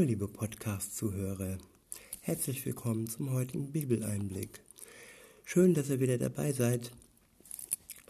Hallo 0.00 0.08
liebe 0.08 0.28
Podcast-Zuhörer, 0.28 1.58
herzlich 2.22 2.64
willkommen 2.64 3.06
zum 3.06 3.32
heutigen 3.32 3.70
Bibeleinblick. 3.70 4.62
Schön, 5.44 5.74
dass 5.74 5.90
ihr 5.90 6.00
wieder 6.00 6.16
dabei 6.16 6.52
seid. 6.52 6.90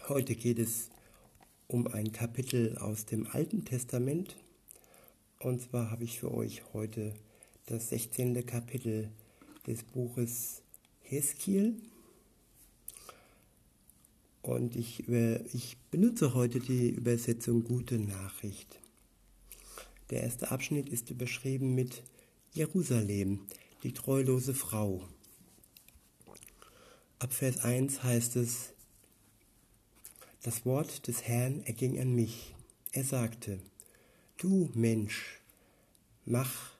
Heute 0.06 0.36
geht 0.36 0.60
es 0.60 0.90
um 1.66 1.88
ein 1.88 2.12
Kapitel 2.12 2.78
aus 2.78 3.06
dem 3.06 3.26
Alten 3.26 3.64
Testament. 3.64 4.36
Und 5.40 5.62
zwar 5.62 5.90
habe 5.90 6.04
ich 6.04 6.20
für 6.20 6.32
euch 6.32 6.62
heute 6.74 7.12
das 7.66 7.88
16. 7.88 8.46
Kapitel 8.46 9.10
des 9.66 9.82
Buches 9.82 10.62
Heskiel. 11.02 11.74
Und 14.42 14.76
ich, 14.76 15.08
ich 15.08 15.76
benutze 15.90 16.34
heute 16.34 16.60
die 16.60 16.90
Übersetzung 16.90 17.64
Gute 17.64 17.98
Nachricht. 17.98 18.78
Der 20.10 20.24
erste 20.24 20.50
Abschnitt 20.50 20.88
ist 20.88 21.10
überschrieben 21.10 21.74
mit 21.74 22.02
Jerusalem, 22.52 23.46
die 23.84 23.92
treulose 23.92 24.54
Frau. 24.54 25.08
Ab 27.20 27.32
Vers 27.32 27.58
1 27.58 28.02
heißt 28.02 28.36
es, 28.36 28.72
das 30.42 30.64
Wort 30.66 31.06
des 31.06 31.22
Herrn 31.22 31.62
erging 31.64 32.00
an 32.00 32.12
mich. 32.12 32.54
Er 32.92 33.04
sagte, 33.04 33.60
Du 34.36 34.70
Mensch, 34.74 35.38
mach, 36.24 36.72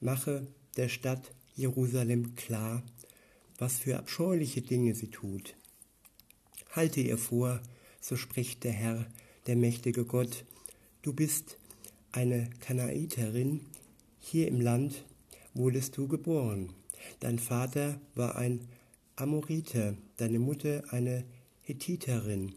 mache 0.00 0.46
der 0.76 0.88
Stadt 0.88 1.30
Jerusalem 1.54 2.34
klar, 2.34 2.82
was 3.58 3.78
für 3.78 3.98
abscheuliche 3.98 4.62
Dinge 4.62 4.94
sie 4.94 5.10
tut. 5.10 5.54
Halte 6.70 7.00
ihr 7.00 7.18
vor, 7.18 7.62
so 8.00 8.16
spricht 8.16 8.64
der 8.64 8.72
Herr, 8.72 9.06
der 9.46 9.56
mächtige 9.56 10.04
Gott, 10.04 10.44
du 11.02 11.12
bist 11.12 11.58
eine 12.12 12.50
Kanaiterin, 12.60 13.60
hier 14.20 14.46
im 14.48 14.60
Land 14.60 15.04
wurdest 15.54 15.96
du 15.96 16.06
geboren. 16.06 16.72
Dein 17.20 17.38
Vater 17.38 18.00
war 18.14 18.36
ein 18.36 18.68
Amoriter, 19.16 19.96
deine 20.18 20.38
Mutter 20.38 20.84
eine 20.90 21.24
Hethiterin. 21.62 22.54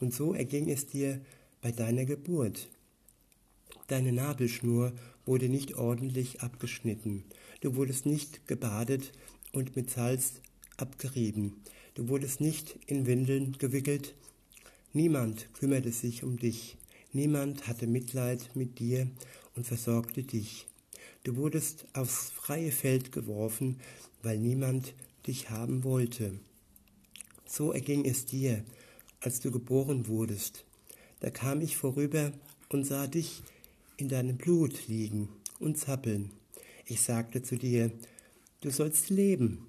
Und 0.00 0.14
so 0.14 0.32
erging 0.32 0.70
es 0.70 0.86
dir 0.86 1.20
bei 1.60 1.72
deiner 1.72 2.04
Geburt. 2.04 2.68
Deine 3.88 4.12
Nabelschnur 4.12 4.92
wurde 5.26 5.48
nicht 5.48 5.74
ordentlich 5.74 6.40
abgeschnitten, 6.40 7.24
du 7.60 7.74
wurdest 7.74 8.06
nicht 8.06 8.46
gebadet 8.46 9.12
und 9.52 9.76
mit 9.76 9.90
Salz 9.90 10.40
abgerieben, 10.76 11.56
du 11.94 12.08
wurdest 12.08 12.40
nicht 12.40 12.78
in 12.86 13.06
Windeln 13.06 13.52
gewickelt, 13.58 14.14
niemand 14.92 15.52
kümmerte 15.52 15.92
sich 15.92 16.22
um 16.22 16.38
dich, 16.38 16.77
niemand 17.12 17.66
hatte 17.66 17.86
Mitleid 17.86 18.50
mit 18.54 18.78
dir 18.78 19.08
und 19.54 19.66
versorgte 19.66 20.22
dich. 20.22 20.66
Du 21.24 21.36
wurdest 21.36 21.86
aufs 21.92 22.30
freie 22.30 22.72
Feld 22.72 23.12
geworfen, 23.12 23.80
weil 24.22 24.38
niemand 24.38 24.94
dich 25.26 25.50
haben 25.50 25.84
wollte. 25.84 26.38
So 27.46 27.72
erging 27.72 28.04
es 28.04 28.24
dir, 28.24 28.64
als 29.20 29.40
du 29.40 29.50
geboren 29.50 30.06
wurdest. 30.06 30.64
Da 31.20 31.30
kam 31.30 31.60
ich 31.60 31.76
vorüber 31.76 32.32
und 32.68 32.84
sah 32.84 33.06
dich 33.06 33.42
in 33.96 34.08
deinem 34.08 34.36
Blut 34.36 34.86
liegen 34.86 35.28
und 35.58 35.76
zappeln. 35.78 36.30
Ich 36.86 37.02
sagte 37.02 37.42
zu 37.42 37.56
dir, 37.56 37.90
du 38.60 38.70
sollst 38.70 39.10
leben, 39.10 39.66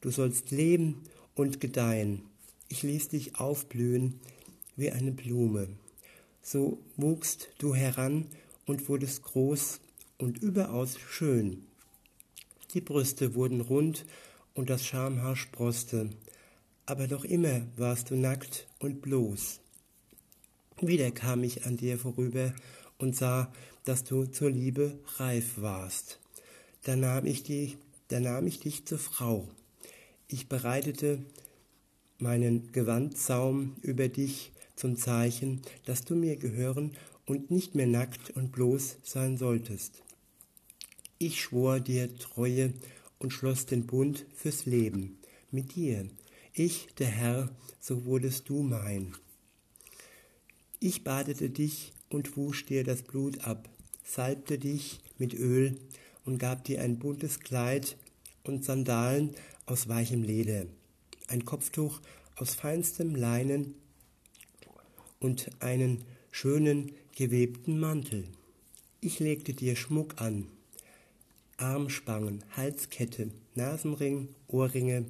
du 0.00 0.10
sollst 0.10 0.50
leben 0.50 1.02
und 1.34 1.60
gedeihen. 1.60 2.22
Ich 2.68 2.82
ließ 2.82 3.08
dich 3.08 3.36
aufblühen 3.36 4.20
wie 4.76 4.90
eine 4.90 5.12
Blume. 5.12 5.68
So 6.42 6.78
wuchst 6.96 7.48
du 7.58 7.74
heran 7.74 8.26
und 8.66 8.88
wurdest 8.88 9.22
groß 9.22 9.80
und 10.18 10.42
überaus 10.42 10.98
schön. 10.98 11.64
Die 12.74 12.80
Brüste 12.80 13.34
wurden 13.34 13.60
rund 13.60 14.04
und 14.54 14.68
das 14.70 14.84
Schamhaar 14.84 15.36
sproßte 15.36 16.10
aber 16.86 17.06
noch 17.06 17.24
immer 17.24 17.62
warst 17.76 18.10
du 18.10 18.16
nackt 18.16 18.66
und 18.78 19.02
bloß. 19.02 19.60
Wieder 20.80 21.10
kam 21.10 21.44
ich 21.44 21.64
an 21.64 21.76
dir 21.76 21.98
vorüber 21.98 22.54
und 22.98 23.14
sah, 23.14 23.52
dass 23.84 24.04
du 24.04 24.26
zur 24.26 24.50
Liebe 24.50 24.98
reif 25.16 25.60
warst. 25.60 26.18
Da 26.82 26.96
nahm 26.96 27.26
ich 27.26 27.44
dich, 27.44 27.76
da 28.08 28.20
nahm 28.20 28.46
ich 28.46 28.58
dich 28.58 28.84
zur 28.84 28.98
Frau. 28.98 29.48
Ich 30.26 30.48
bereitete 30.48 31.24
meinen 32.18 32.72
Gewandsaum 32.72 33.76
über 33.82 34.08
dich 34.08 34.52
zum 34.82 34.96
Zeichen, 34.96 35.62
dass 35.84 36.04
du 36.04 36.16
mir 36.16 36.34
gehören 36.34 36.96
und 37.24 37.52
nicht 37.52 37.76
mehr 37.76 37.86
nackt 37.86 38.30
und 38.30 38.50
bloß 38.50 38.96
sein 39.04 39.36
solltest. 39.36 40.02
Ich 41.18 41.40
schwor 41.40 41.78
dir 41.78 42.12
Treue 42.18 42.74
und 43.20 43.32
schloss 43.32 43.64
den 43.64 43.86
Bund 43.86 44.26
fürs 44.34 44.66
Leben 44.66 45.18
mit 45.52 45.76
dir, 45.76 46.08
ich, 46.52 46.88
der 46.98 47.06
Herr, 47.06 47.48
so 47.78 48.06
wurdest 48.06 48.48
du 48.48 48.62
mein. 48.64 49.14
Ich 50.80 51.04
badete 51.04 51.48
dich 51.48 51.92
und 52.10 52.36
wusch 52.36 52.66
dir 52.66 52.82
das 52.82 53.02
Blut 53.02 53.46
ab, 53.46 53.68
salbte 54.04 54.58
dich 54.58 54.98
mit 55.16 55.32
Öl 55.32 55.78
und 56.24 56.38
gab 56.38 56.64
dir 56.64 56.82
ein 56.82 56.98
buntes 56.98 57.38
Kleid 57.38 57.96
und 58.42 58.64
Sandalen 58.64 59.30
aus 59.64 59.88
weichem 59.88 60.24
Leder, 60.24 60.66
ein 61.28 61.44
Kopftuch 61.44 62.00
aus 62.34 62.56
feinstem 62.56 63.14
Leinen 63.14 63.76
und 65.22 65.50
einen 65.60 66.04
schönen 66.32 66.92
gewebten 67.16 67.78
Mantel. 67.78 68.24
Ich 69.00 69.20
legte 69.20 69.54
dir 69.54 69.76
Schmuck 69.76 70.20
an, 70.20 70.48
Armspangen, 71.58 72.44
Halskette, 72.56 73.30
Nasenring, 73.54 74.28
Ohrringe 74.48 75.04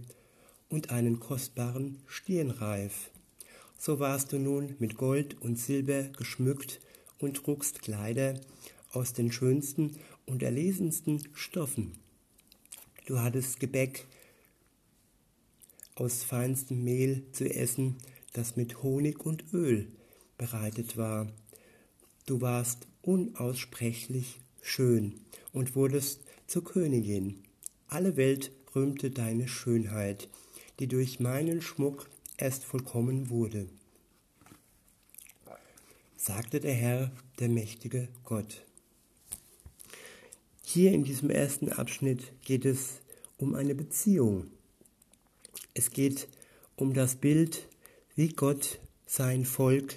und 0.68 0.90
einen 0.90 1.18
kostbaren 1.18 1.98
Stirnreif. 2.06 3.10
So 3.78 4.00
warst 4.00 4.32
du 4.32 4.38
nun 4.38 4.76
mit 4.78 4.96
Gold 4.96 5.40
und 5.40 5.58
Silber 5.58 6.02
geschmückt 6.04 6.80
und 7.18 7.38
trugst 7.38 7.80
Kleider 7.80 8.38
aus 8.92 9.14
den 9.14 9.32
schönsten 9.32 9.96
und 10.26 10.42
erlesensten 10.42 11.22
Stoffen. 11.32 11.92
Du 13.06 13.18
hattest 13.18 13.60
Gebäck 13.60 14.06
aus 15.94 16.22
feinstem 16.22 16.84
Mehl 16.84 17.22
zu 17.32 17.48
essen, 17.48 17.96
das 18.34 18.56
mit 18.56 18.82
Honig 18.82 19.24
und 19.24 19.52
Öl 19.52 19.88
bereitet 20.42 20.96
war. 20.96 21.26
Du 22.26 22.40
warst 22.40 22.86
unaussprechlich 23.02 24.40
schön 24.60 25.14
und 25.52 25.74
wurdest 25.74 26.20
zur 26.46 26.64
Königin. 26.64 27.42
Alle 27.88 28.16
Welt 28.16 28.52
rühmte 28.74 29.10
deine 29.10 29.48
Schönheit 29.48 30.28
die 30.78 30.88
durch 30.88 31.20
meinen 31.20 31.62
Schmuck 31.62 32.10
erst 32.36 32.64
vollkommen 32.64 33.30
wurde, 33.30 33.68
sagte 36.16 36.58
der 36.58 36.74
Herr, 36.74 37.12
der 37.38 37.48
mächtige 37.48 38.08
Gott. 38.24 38.64
Hier 40.64 40.92
in 40.92 41.04
diesem 41.04 41.30
ersten 41.30 41.70
Abschnitt 41.70 42.32
geht 42.44 42.64
es 42.64 43.00
um 43.36 43.54
eine 43.54 43.76
Beziehung. 43.76 44.50
Es 45.74 45.90
geht 45.90 46.28
um 46.74 46.94
das 46.94 47.14
Bild, 47.16 47.68
wie 48.16 48.28
Gott 48.30 48.80
sein 49.06 49.44
Volk 49.44 49.96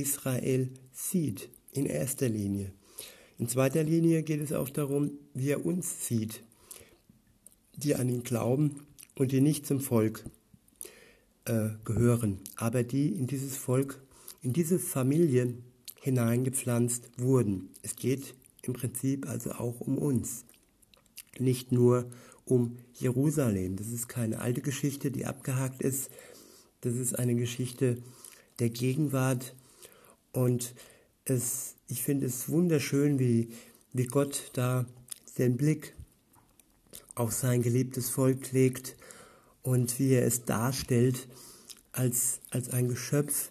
Israel 0.00 0.70
sieht, 0.92 1.48
in 1.72 1.86
erster 1.86 2.28
Linie. 2.28 2.72
In 3.38 3.48
zweiter 3.48 3.82
Linie 3.82 4.22
geht 4.22 4.40
es 4.40 4.52
auch 4.52 4.68
darum, 4.68 5.12
wie 5.34 5.50
er 5.50 5.64
uns 5.64 6.06
sieht, 6.06 6.42
die 7.74 7.94
an 7.94 8.08
ihn 8.08 8.22
glauben 8.22 8.86
und 9.16 9.32
die 9.32 9.40
nicht 9.40 9.66
zum 9.66 9.80
Volk 9.80 10.24
äh, 11.44 11.70
gehören, 11.84 12.38
aber 12.56 12.82
die 12.82 13.08
in 13.08 13.26
dieses 13.26 13.56
Volk, 13.56 14.00
in 14.42 14.52
diese 14.52 14.78
Familie 14.78 15.54
hineingepflanzt 16.00 17.10
wurden. 17.16 17.70
Es 17.82 17.96
geht 17.96 18.34
im 18.62 18.74
Prinzip 18.74 19.28
also 19.28 19.52
auch 19.52 19.80
um 19.80 19.98
uns, 19.98 20.44
nicht 21.38 21.72
nur 21.72 22.10
um 22.44 22.76
Jerusalem. 22.94 23.76
Das 23.76 23.88
ist 23.88 24.08
keine 24.08 24.40
alte 24.40 24.60
Geschichte, 24.60 25.10
die 25.10 25.26
abgehakt 25.26 25.82
ist. 25.82 26.10
Das 26.82 26.94
ist 26.94 27.18
eine 27.18 27.34
Geschichte 27.34 27.98
der 28.58 28.70
Gegenwart 28.70 29.54
und 30.32 30.74
es, 31.24 31.74
ich 31.88 32.02
finde 32.02 32.26
es 32.26 32.48
wunderschön, 32.48 33.18
wie, 33.18 33.50
wie 33.92 34.06
Gott 34.06 34.50
da 34.54 34.86
den 35.38 35.56
Blick 35.56 35.94
auf 37.14 37.32
sein 37.32 37.62
geliebtes 37.62 38.10
Volk 38.10 38.52
legt 38.52 38.96
und 39.62 39.98
wie 39.98 40.14
er 40.14 40.26
es 40.26 40.44
darstellt 40.44 41.28
als, 41.92 42.40
als 42.50 42.70
ein 42.70 42.88
Geschöpf, 42.88 43.50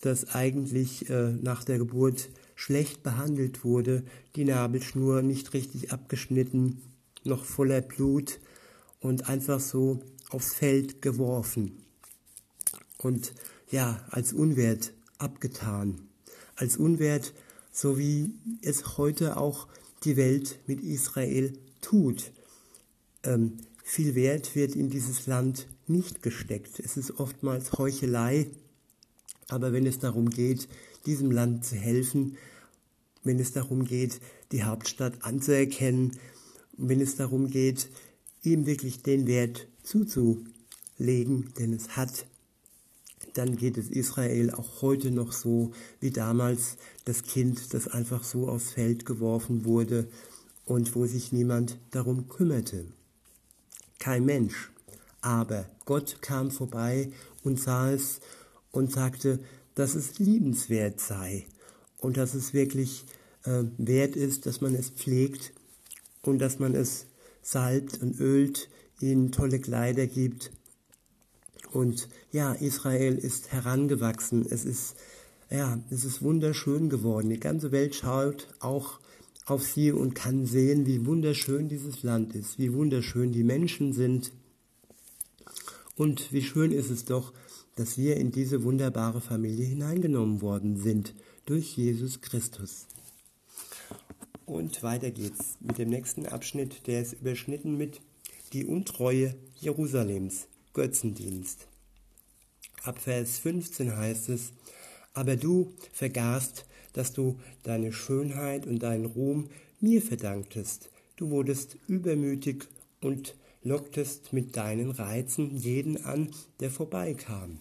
das 0.00 0.34
eigentlich 0.34 1.08
äh, 1.10 1.32
nach 1.32 1.64
der 1.64 1.78
Geburt 1.78 2.30
schlecht 2.54 3.02
behandelt 3.02 3.64
wurde, 3.64 4.04
die 4.36 4.44
Nabelschnur 4.44 5.22
nicht 5.22 5.52
richtig 5.52 5.92
abgeschnitten, 5.92 6.80
noch 7.24 7.44
voller 7.44 7.80
Blut 7.80 8.40
und 9.00 9.28
einfach 9.28 9.60
so 9.60 10.00
aufs 10.30 10.54
Feld 10.54 11.02
geworfen 11.02 11.82
und 13.02 13.34
ja, 13.70 14.04
als 14.10 14.32
Unwert 14.32 14.92
abgetan. 15.18 16.08
Als 16.62 16.76
Unwert, 16.76 17.34
so 17.72 17.98
wie 17.98 18.36
es 18.60 18.96
heute 18.96 19.36
auch 19.36 19.66
die 20.04 20.16
Welt 20.16 20.60
mit 20.68 20.80
Israel 20.80 21.58
tut. 21.80 22.30
Ähm, 23.24 23.56
viel 23.82 24.14
Wert 24.14 24.54
wird 24.54 24.76
in 24.76 24.88
dieses 24.88 25.26
Land 25.26 25.66
nicht 25.88 26.22
gesteckt. 26.22 26.78
Es 26.78 26.96
ist 26.96 27.18
oftmals 27.18 27.72
Heuchelei, 27.72 28.46
aber 29.48 29.72
wenn 29.72 29.86
es 29.86 29.98
darum 29.98 30.30
geht, 30.30 30.68
diesem 31.04 31.32
Land 31.32 31.64
zu 31.64 31.74
helfen, 31.74 32.36
wenn 33.24 33.40
es 33.40 33.50
darum 33.50 33.84
geht, 33.84 34.20
die 34.52 34.62
Hauptstadt 34.62 35.24
anzuerkennen, 35.24 36.16
wenn 36.76 37.00
es 37.00 37.16
darum 37.16 37.50
geht, 37.50 37.88
ihm 38.44 38.66
wirklich 38.66 39.02
den 39.02 39.26
Wert 39.26 39.66
zuzulegen, 39.82 41.52
den 41.58 41.72
es 41.72 41.96
hat, 41.96 42.24
dann 43.34 43.56
geht 43.56 43.78
es 43.78 43.88
Israel 43.88 44.50
auch 44.50 44.82
heute 44.82 45.10
noch 45.10 45.32
so 45.32 45.72
wie 46.00 46.10
damals 46.10 46.76
das 47.04 47.22
Kind, 47.22 47.74
das 47.74 47.88
einfach 47.88 48.24
so 48.24 48.48
aufs 48.48 48.70
Feld 48.70 49.06
geworfen 49.06 49.64
wurde 49.64 50.08
und 50.64 50.94
wo 50.94 51.06
sich 51.06 51.32
niemand 51.32 51.78
darum 51.90 52.28
kümmerte. 52.28 52.86
Kein 53.98 54.24
Mensch. 54.24 54.70
Aber 55.20 55.66
Gott 55.84 56.20
kam 56.20 56.50
vorbei 56.50 57.10
und 57.44 57.60
sah 57.60 57.90
es 57.90 58.20
und 58.72 58.92
sagte, 58.92 59.38
dass 59.74 59.94
es 59.94 60.18
liebenswert 60.18 61.00
sei 61.00 61.46
und 61.98 62.16
dass 62.16 62.34
es 62.34 62.52
wirklich 62.52 63.04
äh, 63.44 63.64
wert 63.78 64.16
ist, 64.16 64.46
dass 64.46 64.60
man 64.60 64.74
es 64.74 64.90
pflegt 64.90 65.52
und 66.22 66.38
dass 66.38 66.58
man 66.58 66.74
es 66.74 67.06
salbt 67.42 68.02
und 68.02 68.18
ölt, 68.20 68.68
ihnen 69.00 69.32
tolle 69.32 69.60
Kleider 69.60 70.06
gibt 70.06 70.50
und 71.72 72.08
ja, 72.30 72.52
Israel 72.52 73.16
ist 73.16 73.50
herangewachsen. 73.50 74.46
Es 74.48 74.64
ist, 74.64 74.96
ja, 75.50 75.78
es 75.90 76.04
ist 76.04 76.22
wunderschön 76.22 76.90
geworden. 76.90 77.30
Die 77.30 77.40
ganze 77.40 77.72
Welt 77.72 77.94
schaut 77.94 78.48
auch 78.60 79.00
auf 79.46 79.64
sie 79.64 79.90
und 79.90 80.14
kann 80.14 80.46
sehen, 80.46 80.86
wie 80.86 81.06
wunderschön 81.06 81.68
dieses 81.68 82.02
Land 82.02 82.34
ist, 82.34 82.58
wie 82.58 82.72
wunderschön 82.74 83.32
die 83.32 83.42
Menschen 83.42 83.92
sind. 83.92 84.32
Und 85.96 86.32
wie 86.32 86.42
schön 86.42 86.72
ist 86.72 86.90
es 86.90 87.04
doch, 87.06 87.32
dass 87.74 87.96
wir 87.96 88.16
in 88.18 88.30
diese 88.30 88.64
wunderbare 88.64 89.20
Familie 89.20 89.64
hineingenommen 89.64 90.42
worden 90.42 90.76
sind 90.76 91.14
durch 91.46 91.76
Jesus 91.76 92.20
Christus. 92.20 92.86
Und 94.44 94.82
weiter 94.82 95.10
geht's 95.10 95.56
mit 95.60 95.78
dem 95.78 95.88
nächsten 95.88 96.26
Abschnitt, 96.26 96.86
der 96.86 97.00
ist 97.00 97.14
überschnitten 97.14 97.78
mit 97.78 98.02
die 98.52 98.66
Untreue 98.66 99.34
Jerusalems. 99.58 100.48
Götzendienst. 100.74 101.66
Ab 102.82 102.98
Vers 102.98 103.38
15 103.38 103.96
heißt 103.96 104.28
es, 104.30 104.52
aber 105.14 105.36
du 105.36 105.72
vergaßt, 105.92 106.66
dass 106.92 107.12
du 107.12 107.38
deine 107.62 107.92
Schönheit 107.92 108.66
und 108.66 108.80
deinen 108.82 109.06
Ruhm 109.06 109.48
mir 109.80 110.02
verdanktest. 110.02 110.90
Du 111.16 111.30
wurdest 111.30 111.76
übermütig 111.86 112.68
und 113.00 113.36
locktest 113.62 114.32
mit 114.32 114.56
deinen 114.56 114.90
Reizen 114.90 115.56
jeden 115.56 116.04
an, 116.04 116.30
der 116.60 116.70
vorbeikam. 116.70 117.58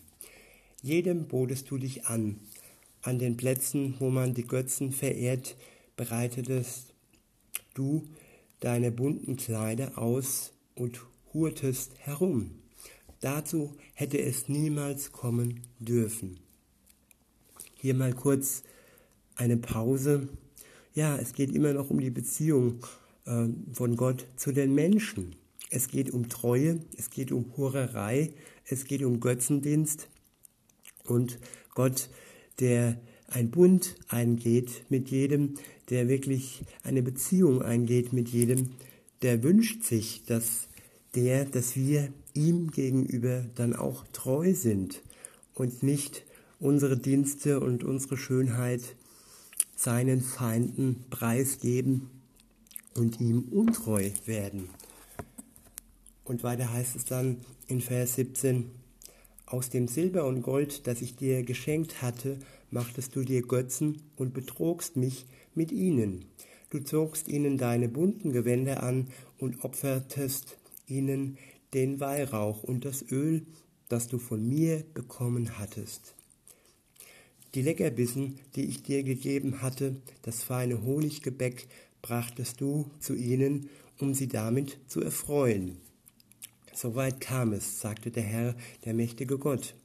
Jedem 0.81 1.27
botest 1.27 1.69
du 1.69 1.77
dich 1.77 2.05
an. 2.05 2.39
An 3.03 3.19
den 3.19 3.37
Plätzen, 3.37 3.95
wo 3.99 4.09
man 4.09 4.33
die 4.33 4.47
Götzen 4.47 4.91
verehrt, 4.91 5.55
bereitetest 5.95 6.93
du 7.73 8.07
deine 8.59 8.91
bunten 8.91 9.37
Kleider 9.37 9.97
aus 9.97 10.53
und 10.75 11.01
hurtest 11.33 11.91
herum. 11.99 12.60
Dazu 13.21 13.75
hätte 13.94 14.19
es 14.19 14.50
niemals 14.50 15.12
kommen 15.12 15.62
dürfen. 15.79 16.39
Hier 17.75 17.94
mal 17.94 18.13
kurz 18.13 18.63
eine 19.35 19.57
Pause. 19.57 20.27
Ja, 20.94 21.18
es 21.18 21.33
geht 21.33 21.51
immer 21.51 21.73
noch 21.73 21.91
um 21.91 22.00
die 22.00 22.09
Beziehung 22.09 22.85
äh, 23.25 23.47
von 23.73 23.95
Gott 23.95 24.27
zu 24.35 24.51
den 24.51 24.73
Menschen. 24.73 25.35
Es 25.69 25.88
geht 25.88 26.12
um 26.12 26.29
Treue, 26.29 26.79
es 26.97 27.12
geht 27.12 27.31
um 27.31 27.56
Hurerei, 27.56 28.33
es 28.65 28.85
geht 28.85 29.03
um 29.03 29.19
Götzendienst 29.19 30.09
und 31.06 31.39
Gott, 31.75 32.09
der 32.59 33.00
ein 33.27 33.51
Bund 33.51 33.95
eingeht 34.09 34.83
mit 34.89 35.09
jedem, 35.09 35.56
der 35.89 36.09
wirklich 36.09 36.63
eine 36.83 37.01
Beziehung 37.01 37.62
eingeht 37.62 38.13
mit 38.13 38.29
jedem, 38.29 38.71
der 39.21 39.44
wünscht 39.44 39.83
sich, 39.83 40.24
dass 40.25 40.67
der, 41.15 41.45
dass 41.45 41.75
wir 41.75 42.11
ihm 42.33 42.71
gegenüber 42.71 43.45
dann 43.55 43.75
auch 43.75 44.05
treu 44.13 44.53
sind 44.53 45.01
und 45.53 45.83
nicht 45.83 46.23
unsere 46.59 46.97
Dienste 46.97 47.59
und 47.59 47.83
unsere 47.83 48.17
Schönheit 48.17 48.95
seinen 49.75 50.21
Feinden 50.21 51.05
preisgeben 51.09 52.09
und 52.95 53.19
ihm 53.19 53.45
untreu 53.51 54.11
werden. 54.25 54.69
Und 56.23 56.43
weiter 56.43 56.71
heißt 56.71 56.95
es 56.95 57.05
dann 57.05 57.37
in 57.67 57.81
Vers 57.81 58.15
17, 58.15 58.69
aus 59.45 59.69
dem 59.69 59.87
Silber 59.87 60.25
und 60.27 60.43
Gold, 60.43 60.87
das 60.87 61.01
ich 61.01 61.15
dir 61.15 61.43
geschenkt 61.43 62.01
hatte, 62.01 62.39
machtest 62.69 63.15
du 63.15 63.23
dir 63.23 63.41
Götzen 63.41 64.01
und 64.15 64.33
betrogst 64.33 64.95
mich 64.95 65.25
mit 65.55 65.71
ihnen. 65.73 66.25
Du 66.69 66.79
zogst 66.79 67.27
ihnen 67.27 67.57
deine 67.57 67.89
bunten 67.89 68.31
Gewänder 68.31 68.81
an 68.81 69.07
und 69.39 69.65
opfertest 69.65 70.57
ihnen 70.91 71.38
den 71.73 71.99
Weihrauch 71.99 72.63
und 72.63 72.85
das 72.85 73.03
Öl, 73.11 73.45
das 73.88 74.07
du 74.07 74.19
von 74.19 74.47
mir 74.47 74.83
bekommen 74.93 75.57
hattest. 75.57 76.15
Die 77.55 77.61
Leckerbissen, 77.61 78.39
die 78.55 78.65
ich 78.65 78.83
dir 78.83 79.03
gegeben 79.03 79.61
hatte, 79.61 79.95
das 80.21 80.43
feine 80.43 80.83
Honiggebäck, 80.83 81.67
brachtest 82.01 82.61
du 82.61 82.89
zu 82.99 83.13
ihnen, 83.13 83.69
um 83.99 84.13
sie 84.13 84.27
damit 84.27 84.77
zu 84.88 85.01
erfreuen. 85.01 85.77
Soweit 86.73 87.19
kam 87.19 87.53
es, 87.53 87.81
sagte 87.81 88.11
der 88.11 88.23
Herr, 88.23 88.55
der 88.85 88.93
mächtige 88.93 89.38
Gott. 89.38 89.75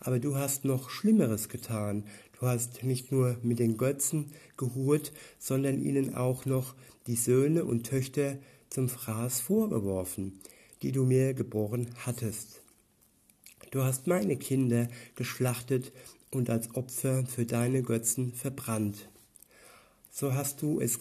Aber 0.00 0.20
du 0.20 0.36
hast 0.36 0.64
noch 0.64 0.90
Schlimmeres 0.90 1.48
getan. 1.48 2.04
Du 2.38 2.46
hast 2.46 2.84
nicht 2.84 3.10
nur 3.10 3.38
mit 3.42 3.58
den 3.58 3.76
Götzen 3.76 4.32
gehurt, 4.56 5.12
sondern 5.38 5.82
ihnen 5.82 6.14
auch 6.14 6.46
noch 6.46 6.74
die 7.06 7.16
Söhne 7.16 7.64
und 7.64 7.84
Töchter 7.84 8.38
zum 8.74 8.88
Fraß 8.88 9.40
vorgeworfen 9.40 10.40
die 10.84 10.92
du 10.92 11.04
mir 11.06 11.32
geboren 11.32 11.88
hattest. 12.04 12.60
Du 13.70 13.82
hast 13.82 14.06
meine 14.06 14.36
Kinder 14.36 14.88
geschlachtet 15.14 15.92
und 16.30 16.50
als 16.50 16.74
Opfer 16.74 17.24
für 17.24 17.46
deine 17.46 17.82
Götzen 17.82 18.34
verbrannt. 18.34 19.08
So 20.10 20.34
hast 20.34 20.60
du 20.60 20.80
es 20.80 21.00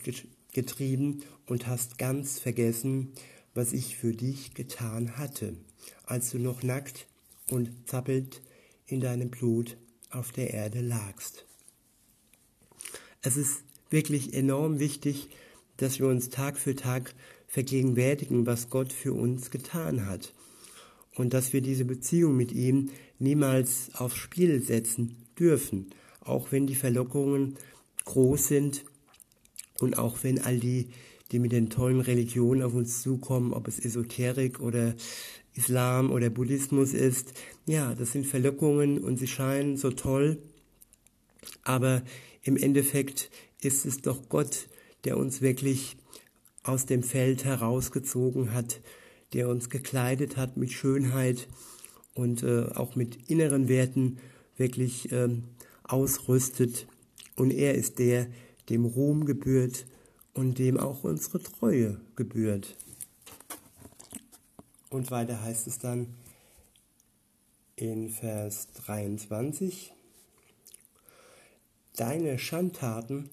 getrieben 0.53 1.24
und 1.48 1.68
hast 1.68 1.98
ganz 1.98 2.39
vergessen, 2.39 3.12
was 3.53 3.74
ich 3.74 3.98
für 3.98 4.13
dich 4.13 4.53
getan 4.53 5.18
hatte, 5.18 5.58
als 6.06 6.32
du 6.32 6.39
noch 6.39 6.63
nackt 6.63 7.06
und 7.51 7.70
zappelt 7.86 8.42
in 8.86 9.01
deinem 9.01 9.30
Blut 9.30 9.75
auf 10.12 10.32
der 10.32 10.53
Erde 10.53 10.80
lagst. 10.80 11.46
Es 13.22 13.36
ist 13.36 13.63
wirklich 13.89 14.34
enorm 14.34 14.80
wichtig, 14.80 15.27
dass 15.75 16.00
wir 16.00 16.08
uns 16.08 16.30
Tag 16.30 16.58
für 16.58 16.75
Tag 16.75 17.13
vergegenwärtigen, 17.54 18.48
was 18.48 18.72
Gott 18.72 18.92
für 18.92 19.14
uns 19.14 19.52
getan 19.52 20.08
hat. 20.08 20.34
Und 21.14 21.36
dass 21.36 21.54
wir 21.54 21.62
diese 21.62 21.86
Beziehung 21.86 22.36
mit 22.36 22.52
ihm 22.52 22.90
niemals 23.20 23.92
aufs 23.94 24.18
Spiel 24.18 24.60
setzen 24.60 25.18
dürfen, 25.38 25.92
auch 26.22 26.52
wenn 26.52 26.66
die 26.66 26.74
Verlockungen 26.74 27.56
groß 28.06 28.48
sind 28.48 28.86
und 29.80 30.00
auch 30.00 30.24
wenn 30.24 30.42
all 30.42 30.60
die, 30.60 30.88
die 31.32 31.38
mit 31.38 31.52
den 31.52 31.70
tollen 31.70 32.00
Religionen 32.00 32.64
auf 32.64 32.74
uns 32.74 33.04
zukommen, 33.04 33.54
ob 33.54 33.68
es 33.68 33.78
Esoterik 33.78 34.60
oder 34.60 34.96
Islam 35.54 36.10
oder 36.10 36.32
Buddhismus 36.32 36.96
ist, 36.96 37.34
ja, 37.68 37.94
das 37.94 38.14
sind 38.14 38.26
Verlockungen 38.26 38.98
und 38.98 39.18
sie 39.18 39.28
scheinen 39.28 39.78
so 39.78 39.92
toll, 39.92 40.40
aber 41.62 42.02
im 42.42 42.58
Endeffekt 42.58 43.30
ist 43.62 43.86
es 43.86 44.02
doch 44.02 44.28
Gott, 44.28 44.70
der 45.04 45.18
uns 45.18 45.42
wirklich 45.42 45.98
aus 46.63 46.86
dem 46.86 47.03
Feld 47.03 47.46
herausgezogen 47.46 48.53
hat, 48.53 48.82
der 49.34 49.50
uns 49.50 49.70
gekleidet 49.70 50.38
hat 50.38 50.58
mit 50.58 50.72
Schönheit 50.72 51.48
und 52.13 52.43
äh, 52.43 52.65
auch 52.74 52.96
mit 52.96 53.29
inneren 53.29 53.67
Werten 53.67 54.20
wirklich 54.58 55.12
ähm, 55.12 55.43
ausrüstet. 55.84 56.88
Und 57.36 57.51
er 57.51 57.75
ist 57.75 58.00
der, 58.00 58.27
dem 58.70 58.86
Ruhm 58.86 59.25
gebührt 59.25 59.86
und 60.34 60.60
dem 60.60 60.79
auch 60.79 61.03
unsere 61.03 61.41
Treue 61.41 62.00
gebührt. 62.15 62.77
Und 64.89 65.12
weiter 65.12 65.41
heißt 65.41 65.67
es 65.67 65.79
dann 65.79 66.13
in 67.75 68.10
Vers 68.10 68.67
23, 68.86 69.93
Deine 71.96 72.39
Schandtaten 72.39 73.29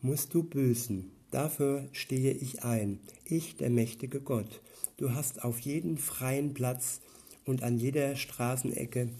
musst 0.00 0.32
du 0.32 0.42
büßen 0.42 1.10
Dafür 1.30 1.88
stehe 1.92 2.32
ich 2.32 2.64
ein, 2.64 3.00
ich, 3.24 3.56
der 3.56 3.70
mächtige 3.70 4.20
Gott. 4.20 4.62
Du 4.96 5.12
hast 5.12 5.44
auf 5.44 5.60
jeden 5.60 5.98
freien 5.98 6.54
Platz 6.54 7.00
und 7.44 7.62
an 7.62 7.78
jeder 7.78 8.16
Straßenecke 8.16 9.10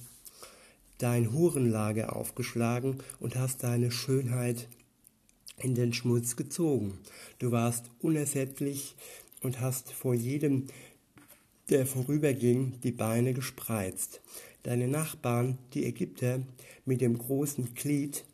dein 0.98 1.32
Hurenlager 1.32 2.16
aufgeschlagen 2.16 2.98
und 3.20 3.36
hast 3.36 3.62
deine 3.62 3.90
Schönheit 3.90 4.68
in 5.58 5.74
den 5.74 5.92
Schmutz 5.92 6.36
gezogen. 6.36 6.98
Du 7.38 7.52
warst 7.52 7.90
unersättlich 8.00 8.96
und 9.42 9.60
hast 9.60 9.92
vor 9.92 10.14
jedem, 10.14 10.66
der 11.68 11.86
vorüberging, 11.86 12.80
die 12.82 12.92
Beine 12.92 13.34
gespreizt. 13.34 14.20
Deine 14.62 14.88
Nachbarn, 14.88 15.58
die 15.74 15.84
Ägypter 15.84 16.40
mit 16.84 17.00
dem 17.00 17.18
großen 17.18 17.74
Glied, 17.74 18.24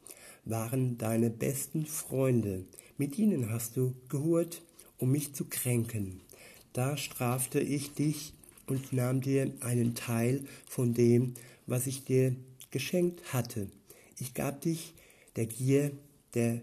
waren 0.44 0.98
deine 0.98 1.30
besten 1.30 1.86
Freunde. 1.86 2.64
Mit 2.96 3.18
ihnen 3.18 3.50
hast 3.50 3.76
du 3.76 3.94
gehurt, 4.08 4.62
um 4.98 5.10
mich 5.10 5.34
zu 5.34 5.46
kränken. 5.46 6.20
Da 6.72 6.96
strafte 6.96 7.58
ich 7.58 7.92
dich 7.94 8.34
und 8.66 8.92
nahm 8.92 9.20
dir 9.20 9.52
einen 9.60 9.96
Teil 9.96 10.44
von 10.68 10.94
dem, 10.94 11.34
was 11.66 11.88
ich 11.88 12.04
dir 12.04 12.36
geschenkt 12.70 13.32
hatte. 13.32 13.68
Ich 14.20 14.32
gab 14.34 14.60
dich 14.60 14.94
der 15.34 15.46
Gier 15.46 15.90
der 16.34 16.60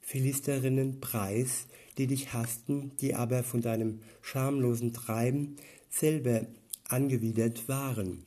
Philisterinnen 0.00 1.00
preis, 1.00 1.66
die 1.98 2.06
dich 2.06 2.32
hassten, 2.32 2.92
die 3.00 3.14
aber 3.14 3.44
von 3.44 3.60
deinem 3.60 4.00
schamlosen 4.22 4.94
Treiben 4.94 5.56
selber 5.90 6.46
angewidert 6.88 7.68
waren. 7.68 8.24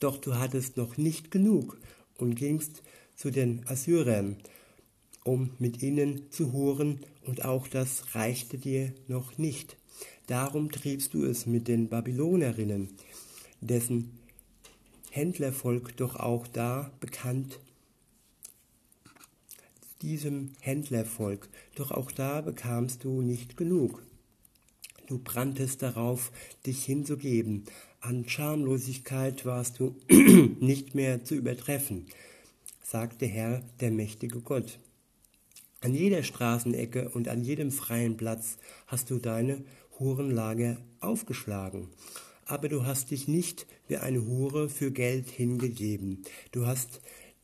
Doch 0.00 0.16
du 0.16 0.36
hattest 0.36 0.78
noch 0.78 0.96
nicht 0.96 1.30
genug 1.30 1.78
und 2.16 2.36
gingst 2.36 2.82
zu 3.16 3.30
den 3.30 3.66
Assyrern, 3.66 4.36
um 5.24 5.50
mit 5.58 5.82
ihnen 5.82 6.30
zu 6.30 6.52
huren, 6.52 7.00
und 7.26 7.44
auch 7.44 7.66
das 7.66 8.14
reichte 8.14 8.58
dir 8.58 8.92
noch 9.08 9.38
nicht. 9.38 9.76
Darum 10.26 10.70
triebst 10.70 11.14
du 11.14 11.24
es 11.24 11.46
mit 11.46 11.68
den 11.68 11.88
Babylonerinnen, 11.88 12.90
dessen 13.60 14.18
Händlervolk 15.10 15.96
doch 15.96 16.16
auch 16.16 16.46
da 16.46 16.92
bekannt 17.00 17.60
diesem 20.04 20.52
Händlervolk, 20.60 21.48
doch 21.76 21.90
auch 21.90 22.12
da 22.12 22.42
bekamst 22.42 23.04
du 23.04 23.22
nicht 23.22 23.56
genug. 23.56 24.02
Du 25.06 25.18
branntest 25.18 25.82
darauf, 25.82 26.30
dich 26.66 26.84
hinzugeben, 26.84 27.64
an 28.00 28.28
Schamlosigkeit 28.28 29.46
warst 29.46 29.80
du 29.80 29.96
nicht 30.60 30.94
mehr 30.94 31.24
zu 31.24 31.34
übertreffen, 31.34 32.06
sagt 32.82 33.22
der 33.22 33.28
Herr, 33.28 33.62
der 33.80 33.90
mächtige 33.90 34.40
Gott. 34.40 34.78
An 35.84 35.94
jeder 35.94 36.22
Straßenecke 36.22 37.10
und 37.10 37.28
an 37.28 37.44
jedem 37.44 37.70
freien 37.70 38.16
Platz 38.16 38.56
hast 38.86 39.10
du 39.10 39.18
deine 39.18 39.62
Hurenlager 39.98 40.78
aufgeschlagen. 41.00 41.90
Aber 42.46 42.70
du 42.70 42.86
hast 42.86 43.10
dich 43.10 43.28
nicht 43.28 43.66
wie 43.86 43.98
eine 43.98 44.24
Hure 44.24 44.70
für 44.70 44.90
Geld 44.90 45.28
hingegeben. 45.28 46.22
Du 46.52 46.66
hast 46.66 47.02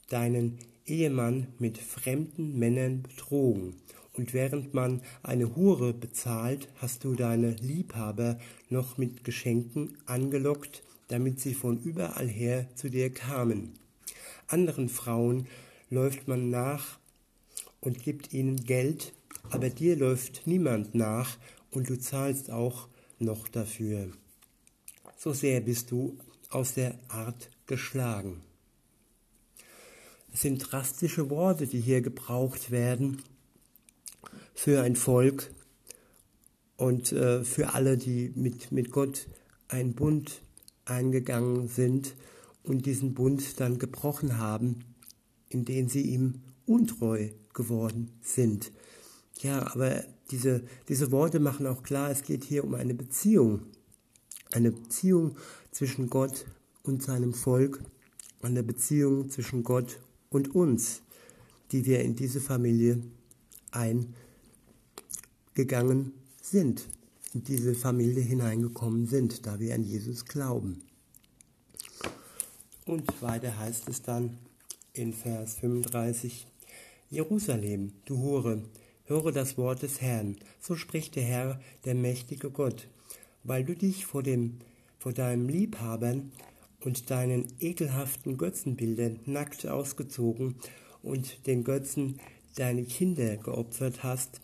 deinen 0.08 0.58
Ehemann 0.86 1.48
mit 1.58 1.76
fremden 1.76 2.58
Männern 2.58 3.02
betrogen. 3.02 3.74
Und 4.14 4.32
während 4.32 4.72
man 4.72 5.02
eine 5.22 5.54
Hure 5.54 5.92
bezahlt, 5.92 6.66
hast 6.76 7.04
du 7.04 7.14
deine 7.14 7.50
Liebhaber 7.56 8.38
noch 8.70 8.96
mit 8.96 9.22
Geschenken 9.22 9.98
angelockt, 10.06 10.82
damit 11.08 11.40
sie 11.40 11.52
von 11.52 11.78
überall 11.82 12.28
her 12.28 12.74
zu 12.74 12.88
dir 12.88 13.12
kamen. 13.12 13.74
Anderen 14.46 14.88
Frauen 14.88 15.46
läuft 15.90 16.26
man 16.26 16.48
nach 16.48 16.99
und 17.80 18.02
gibt 18.02 18.32
ihnen 18.32 18.56
Geld, 18.56 19.12
aber 19.50 19.70
dir 19.70 19.96
läuft 19.96 20.46
niemand 20.46 20.94
nach 20.94 21.38
und 21.70 21.88
du 21.88 21.98
zahlst 21.98 22.50
auch 22.50 22.88
noch 23.18 23.48
dafür. 23.48 24.10
So 25.16 25.32
sehr 25.32 25.60
bist 25.60 25.90
du 25.90 26.16
aus 26.50 26.74
der 26.74 26.98
Art 27.08 27.50
geschlagen. 27.66 28.42
Es 30.32 30.42
sind 30.42 30.58
drastische 30.58 31.28
Worte, 31.30 31.66
die 31.66 31.80
hier 31.80 32.02
gebraucht 32.02 32.70
werden 32.70 33.22
für 34.54 34.82
ein 34.82 34.96
Volk 34.96 35.50
und 36.76 37.12
äh, 37.12 37.44
für 37.44 37.74
alle, 37.74 37.98
die 37.98 38.32
mit, 38.34 38.72
mit 38.72 38.90
Gott 38.90 39.28
einen 39.68 39.94
Bund 39.94 40.42
eingegangen 40.84 41.68
sind 41.68 42.14
und 42.62 42.86
diesen 42.86 43.14
Bund 43.14 43.60
dann 43.60 43.78
gebrochen 43.78 44.38
haben, 44.38 44.84
in 45.48 45.64
den 45.64 45.88
sie 45.88 46.02
ihm 46.02 46.42
untreu 46.66 47.30
geworden 47.54 48.10
sind. 48.22 48.72
Ja, 49.40 49.72
aber 49.72 50.04
diese, 50.30 50.62
diese 50.88 51.10
Worte 51.10 51.40
machen 51.40 51.66
auch 51.66 51.82
klar, 51.82 52.10
es 52.10 52.22
geht 52.22 52.44
hier 52.44 52.64
um 52.64 52.74
eine 52.74 52.94
Beziehung. 52.94 53.62
Eine 54.52 54.72
Beziehung 54.72 55.36
zwischen 55.70 56.10
Gott 56.10 56.44
und 56.82 57.02
seinem 57.02 57.32
Volk, 57.32 57.82
eine 58.42 58.62
Beziehung 58.62 59.30
zwischen 59.30 59.62
Gott 59.62 60.00
und 60.28 60.54
uns, 60.54 61.02
die 61.72 61.86
wir 61.86 62.00
in 62.00 62.16
diese 62.16 62.40
Familie 62.40 63.02
eingegangen 63.70 64.14
sind, 66.42 66.86
in 67.32 67.44
diese 67.44 67.74
Familie 67.74 68.22
hineingekommen 68.22 69.06
sind, 69.06 69.46
da 69.46 69.60
wir 69.60 69.74
an 69.74 69.84
Jesus 69.84 70.24
glauben. 70.24 70.82
Und 72.86 73.22
weiter 73.22 73.56
heißt 73.56 73.88
es 73.88 74.02
dann 74.02 74.38
in 74.92 75.12
Vers 75.12 75.54
35, 75.54 76.48
Jerusalem, 77.12 77.90
du 78.04 78.18
Hure, 78.18 78.62
höre 79.06 79.32
das 79.32 79.58
Wort 79.58 79.82
des 79.82 80.00
Herrn, 80.00 80.36
so 80.60 80.76
spricht 80.76 81.16
der 81.16 81.24
Herr, 81.24 81.60
der 81.84 81.96
mächtige 81.96 82.52
Gott, 82.52 82.86
weil 83.42 83.64
du 83.64 83.74
dich 83.74 84.06
vor, 84.06 84.22
dem, 84.22 84.60
vor 84.96 85.12
deinem 85.12 85.48
Liebhabern 85.48 86.30
und 86.84 87.10
deinen 87.10 87.48
ekelhaften 87.58 88.38
Götzenbildern 88.38 89.18
nackt 89.26 89.66
ausgezogen 89.66 90.54
und 91.02 91.48
den 91.48 91.64
Götzen 91.64 92.20
deine 92.54 92.84
Kinder 92.84 93.36
geopfert 93.38 94.04
hast, 94.04 94.40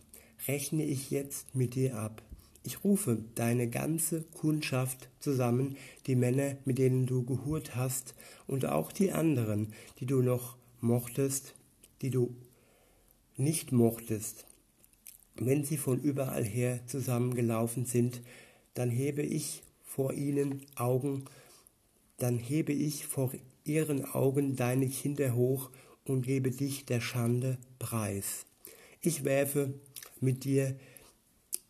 rechne 0.48 0.84
ich 0.84 1.12
jetzt 1.12 1.54
mit 1.54 1.76
dir 1.76 1.96
ab. 1.96 2.20
Ich 2.64 2.82
rufe 2.82 3.22
deine 3.36 3.70
ganze 3.70 4.22
Kundschaft 4.22 5.08
zusammen, 5.20 5.76
die 6.08 6.16
Männer, 6.16 6.56
mit 6.64 6.78
denen 6.78 7.06
du 7.06 7.22
gehurt 7.22 7.76
hast, 7.76 8.16
und 8.48 8.66
auch 8.66 8.90
die 8.90 9.12
anderen, 9.12 9.72
die 10.00 10.06
du 10.06 10.20
noch 10.20 10.56
mochtest, 10.80 11.54
die 12.02 12.10
du 12.10 12.34
nicht 13.36 13.72
mochtest. 13.72 14.46
Wenn 15.34 15.64
sie 15.64 15.76
von 15.76 16.00
überall 16.00 16.44
her 16.44 16.80
zusammengelaufen 16.86 17.84
sind, 17.84 18.22
dann 18.74 18.90
hebe 18.90 19.22
ich 19.22 19.62
vor 19.84 20.12
ihnen 20.12 20.64
Augen 20.76 21.24
dann 22.18 22.38
hebe 22.38 22.72
ich 22.72 23.06
vor 23.06 23.32
ihren 23.64 24.04
Augen 24.04 24.56
deine 24.56 24.88
Kinder 24.88 25.34
hoch 25.34 25.70
und 26.04 26.22
gebe 26.22 26.50
dich 26.50 26.86
der 26.86 27.00
Schande 27.00 27.58
preis. 27.78 28.46
Ich 29.00 29.24
werfe 29.24 29.74
mit 30.20 30.44
dir, 30.44 30.76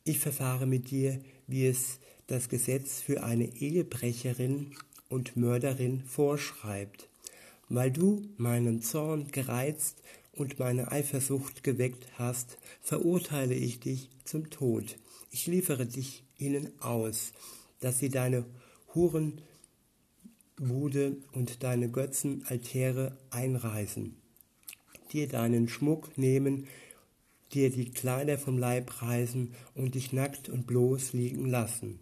ich 0.04 0.18
verfahre 0.18 0.66
mit 0.66 0.90
dir, 0.90 1.20
wie 1.46 1.66
es 1.66 1.98
das 2.28 2.48
Gesetz 2.48 3.00
für 3.00 3.24
eine 3.24 3.56
Ehebrecherin 3.56 4.74
und 5.08 5.36
Mörderin 5.36 6.02
vorschreibt. 6.04 7.08
Weil 7.68 7.90
du 7.90 8.22
meinen 8.36 8.82
Zorn 8.82 9.28
gereizt 9.32 10.02
und 10.36 10.58
meine 10.58 10.92
Eifersucht 10.92 11.64
geweckt 11.64 12.06
hast, 12.18 12.58
verurteile 12.82 13.54
ich 13.54 13.80
dich 13.80 14.10
zum 14.24 14.50
Tod. 14.50 14.96
Ich 15.30 15.46
liefere 15.46 15.86
dich 15.86 16.24
ihnen 16.38 16.70
aus, 16.80 17.32
dass 17.80 17.98
sie 17.98 18.10
deine 18.10 18.44
Huren 18.94 19.40
Bude 20.56 21.16
und 21.32 21.62
deine 21.62 21.90
Götzenaltäre 21.90 23.18
einreißen, 23.30 24.16
dir 25.12 25.28
deinen 25.28 25.68
Schmuck 25.68 26.16
nehmen, 26.16 26.66
dir 27.52 27.70
die 27.70 27.90
Kleider 27.90 28.38
vom 28.38 28.56
Leib 28.56 29.02
reißen 29.02 29.52
und 29.74 29.94
dich 29.94 30.12
nackt 30.12 30.48
und 30.48 30.66
bloß 30.66 31.12
liegen 31.12 31.46
lassen. 31.46 32.00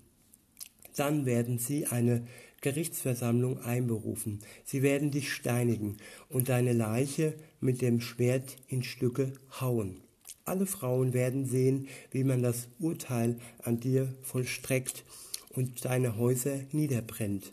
Dann 0.96 1.26
werden 1.26 1.58
sie 1.58 1.86
eine 1.86 2.26
Gerichtsversammlung 2.60 3.60
einberufen. 3.60 4.40
Sie 4.64 4.82
werden 4.82 5.10
dich 5.10 5.32
steinigen 5.32 5.98
und 6.28 6.48
deine 6.48 6.72
Leiche 6.72 7.34
mit 7.60 7.82
dem 7.82 8.00
Schwert 8.00 8.56
in 8.68 8.82
Stücke 8.82 9.32
hauen. 9.60 10.00
Alle 10.46 10.66
Frauen 10.66 11.12
werden 11.12 11.46
sehen, 11.46 11.88
wie 12.10 12.24
man 12.24 12.42
das 12.42 12.68
Urteil 12.78 13.38
an 13.62 13.80
dir 13.80 14.14
vollstreckt 14.22 15.04
und 15.50 15.84
deine 15.84 16.16
Häuser 16.16 16.60
niederbrennt. 16.72 17.52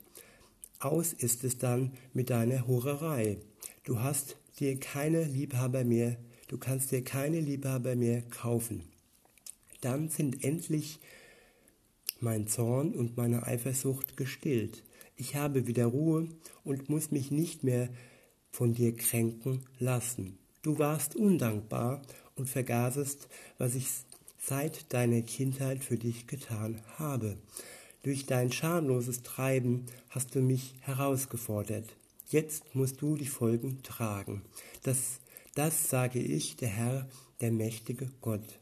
Aus 0.80 1.14
ist 1.14 1.44
es 1.44 1.58
dann 1.58 1.92
mit 2.14 2.30
deiner 2.30 2.68
Hurerei. 2.68 3.38
Du 3.84 4.00
hast 4.00 4.38
dir 4.60 4.80
keine 4.80 5.24
Liebhaber 5.24 5.84
mehr, 5.84 6.18
du 6.48 6.58
kannst 6.58 6.92
dir 6.92 7.04
keine 7.04 7.40
Liebhaber 7.40 7.96
mehr 7.96 8.22
kaufen. 8.24 8.84
Dann 9.82 10.10
sind 10.10 10.44
endlich 10.44 11.00
mein 12.22 12.48
Zorn 12.48 12.94
und 12.94 13.18
meine 13.18 13.46
Eifersucht 13.46 14.18
gestillt. 14.18 14.84
Ich 15.16 15.36
habe 15.36 15.68
wieder 15.68 15.86
Ruhe 15.86 16.30
und 16.64 16.90
muss 16.90 17.12
mich 17.12 17.32
nicht 17.32 17.64
mehr 17.64 17.90
von 18.52 18.74
dir 18.74 18.96
kränken 18.96 19.66
lassen. 19.80 20.38
Du 20.62 20.80
warst 20.80 21.16
undankbar 21.16 22.02
und 22.36 22.50
vergaßest, 22.50 23.28
was 23.58 23.76
ich 23.76 23.88
seit 24.38 24.92
deiner 24.94 25.22
Kindheit 25.22 25.84
für 25.84 25.98
dich 25.98 26.28
getan 26.28 26.82
habe. 26.98 27.38
Durch 28.04 28.26
dein 28.26 28.52
schamloses 28.52 29.22
Treiben 29.22 29.86
hast 30.10 30.34
du 30.34 30.42
mich 30.42 30.74
herausgefordert. 30.82 31.86
Jetzt 32.30 32.76
musst 32.76 33.02
du 33.02 33.16
die 33.16 33.28
Folgen 33.28 33.84
tragen. 33.84 34.42
Das, 34.84 35.20
das 35.54 35.90
sage 35.90 36.20
ich, 36.20 36.56
der 36.56 36.70
Herr, 36.70 37.10
der 37.42 37.52
mächtige 37.52 38.10
Gott. 38.22 38.61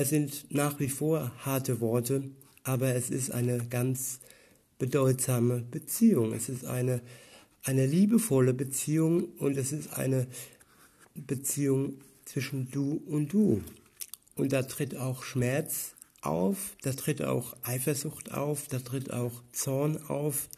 Es 0.00 0.08
sind 0.08 0.46
nach 0.48 0.80
wie 0.80 0.88
vor 0.88 1.30
harte 1.44 1.82
Worte, 1.82 2.22
aber 2.64 2.94
es 2.94 3.10
ist 3.10 3.32
eine 3.32 3.58
ganz 3.68 4.20
bedeutsame 4.78 5.60
Beziehung. 5.60 6.32
Es 6.32 6.48
ist 6.48 6.64
eine, 6.64 7.02
eine 7.64 7.84
liebevolle 7.84 8.54
Beziehung 8.54 9.24
und 9.36 9.58
es 9.58 9.72
ist 9.72 9.92
eine 9.92 10.26
Beziehung 11.14 12.00
zwischen 12.24 12.70
du 12.70 13.02
und 13.08 13.34
du. 13.34 13.62
Und 14.36 14.54
da 14.54 14.62
tritt 14.62 14.96
auch 14.96 15.22
Schmerz 15.22 15.92
auf, 16.22 16.76
da 16.80 16.94
tritt 16.94 17.20
auch 17.20 17.54
Eifersucht 17.60 18.32
auf, 18.32 18.68
da 18.68 18.78
tritt 18.78 19.12
auch 19.12 19.42
Zorn 19.52 19.98
auf. 20.08 20.48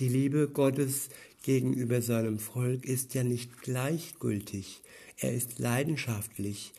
Die 0.00 0.08
Liebe 0.08 0.48
Gottes 0.48 1.10
gegenüber 1.44 2.02
seinem 2.02 2.40
Volk 2.40 2.84
ist 2.84 3.14
ja 3.14 3.22
nicht 3.22 3.62
gleichgültig. 3.62 4.82
Er 5.16 5.32
ist 5.32 5.60
leidenschaftlich 5.60 6.72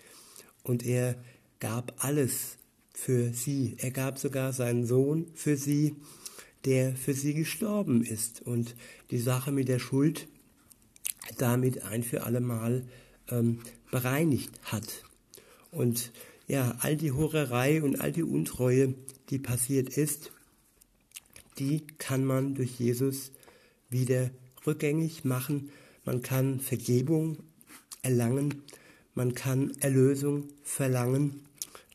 und 0.64 0.86
er 0.86 1.16
gab 1.60 2.04
alles 2.04 2.58
für 2.94 3.34
sie. 3.34 3.76
Er 3.78 3.92
gab 3.92 4.18
sogar 4.18 4.54
seinen 4.54 4.86
Sohn 4.86 5.28
für 5.34 5.58
sie, 5.58 5.96
der 6.66 6.96
für 6.96 7.14
sie 7.14 7.34
gestorben 7.34 8.04
ist 8.04 8.42
und 8.42 8.76
die 9.10 9.20
Sache 9.20 9.52
mit 9.52 9.68
der 9.68 9.80
Schuld 9.80 10.28
damit 11.38 11.84
ein 11.84 12.04
für 12.04 12.24
allemal 12.24 12.84
ähm, 13.30 13.60
bereinigt 13.90 14.52
hat. 14.64 15.04
Und 15.72 16.12
ja, 16.48 16.76
all 16.80 16.98
die 16.98 17.12
Hurerei 17.12 17.82
und 17.82 18.02
all 18.02 18.12
die 18.12 18.24
Untreue, 18.24 18.94
die 19.30 19.40
passiert 19.40 19.98
ist, 19.98 20.32
die 21.60 21.86
kann 21.98 22.26
man 22.26 22.56
durch 22.56 22.80
Jesus 22.80 23.32
wieder 23.90 24.32
rückgängig 24.66 25.24
machen. 25.24 25.70
Man 26.06 26.22
kann 26.22 26.60
Vergebung 26.60 27.38
erlangen 28.02 28.64
man 29.14 29.36
kann 29.36 29.72
Erlösung 29.80 30.46
verlangen. 30.64 31.42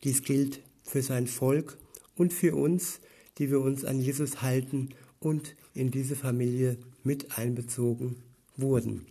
Dies 0.05 0.23
gilt 0.23 0.61
für 0.83 1.03
sein 1.03 1.27
Volk 1.27 1.79
und 2.17 2.33
für 2.33 2.55
uns, 2.55 3.01
die 3.39 3.51
wir 3.51 3.61
uns 3.61 3.85
an 3.85 4.01
Jesus 4.01 4.43
halten 4.43 4.91
und 5.21 5.57
in 5.75 5.91
diese 5.91 6.17
Familie 6.17 6.79
mit 7.05 7.39
einbezogen 7.39 8.17
wurden. 8.57 9.07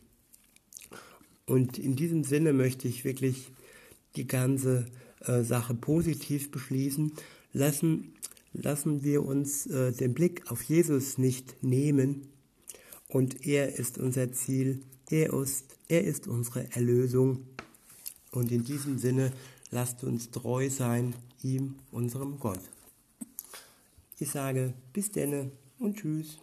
Und 1.46 1.78
in 1.78 1.96
diesem 1.96 2.24
Sinne 2.24 2.54
möchte 2.54 2.88
ich 2.88 3.06
wirklich 3.06 3.52
die 4.16 4.28
ganze 4.28 4.86
äh, 5.22 5.44
Sache 5.44 5.74
positiv 5.76 6.52
beschließen. 6.52 7.12
Lassen, 7.54 8.14
lassen 8.54 9.04
wir 9.04 9.24
uns 9.24 9.68
äh, 9.68 9.92
den 9.92 10.14
Blick 10.14 10.50
auf 10.52 10.64
Jesus 10.64 11.18
nicht 11.18 11.64
nehmen. 11.64 12.28
Und 13.08 13.46
er 13.46 13.78
ist 13.78 13.98
unser 13.98 14.32
Ziel, 14.32 14.82
er 15.10 15.34
ist, 15.34 15.78
er 15.88 16.04
ist 16.04 16.28
unsere 16.28 16.72
Erlösung. 16.72 17.46
Und 18.36 18.51
in 18.51 18.63
diesem 18.65 19.00
Sinne, 19.00 19.32
lasst 19.72 20.04
uns 20.04 20.30
treu 20.30 20.70
sein, 20.70 21.15
ihm, 21.42 21.75
unserem 21.92 22.39
Gott. 22.39 22.60
Ich 24.20 24.30
sage 24.30 24.74
bis 24.94 25.12
denne 25.12 25.51
und 25.80 25.98
tschüss. 25.98 26.38